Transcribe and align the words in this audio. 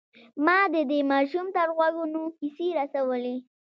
ما 0.45 0.59
د 0.73 0.75
دې 0.89 0.99
ماشوم 1.11 1.45
تر 1.55 1.67
غوږونو 1.77 2.21
کيسې 2.37 2.67
رسولې. 2.79 3.35